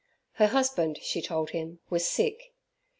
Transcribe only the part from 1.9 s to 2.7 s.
was sick.